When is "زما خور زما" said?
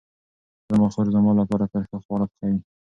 0.69-1.31